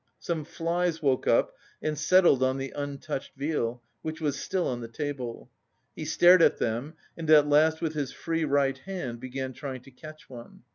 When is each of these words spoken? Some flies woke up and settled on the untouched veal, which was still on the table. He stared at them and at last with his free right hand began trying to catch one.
Some 0.17 0.45
flies 0.45 1.03
woke 1.03 1.27
up 1.27 1.53
and 1.79 1.95
settled 1.95 2.41
on 2.41 2.57
the 2.57 2.71
untouched 2.75 3.33
veal, 3.37 3.83
which 4.01 4.19
was 4.19 4.35
still 4.41 4.65
on 4.67 4.81
the 4.81 4.87
table. 4.87 5.51
He 5.95 6.05
stared 6.05 6.41
at 6.41 6.57
them 6.57 6.95
and 7.15 7.29
at 7.29 7.47
last 7.47 7.83
with 7.83 7.93
his 7.93 8.11
free 8.11 8.43
right 8.43 8.79
hand 8.79 9.19
began 9.19 9.53
trying 9.53 9.81
to 9.83 9.91
catch 9.91 10.27
one. 10.27 10.63